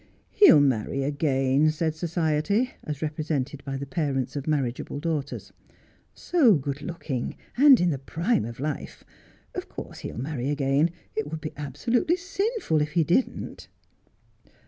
[0.31, 5.53] 'He will marry again,' said Society, as represented by the parents of marriageable daughters.'
[6.31, 9.03] So good looking and in the prime of life.
[9.53, 10.89] Of course he will marry again.
[11.15, 13.67] It would be absolutely sinful if he didn't.'